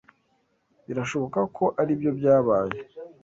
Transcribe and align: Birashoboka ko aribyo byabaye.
Birashoboka 0.87 1.39
ko 1.57 1.65
aribyo 1.81 2.11
byabaye. 2.19 2.77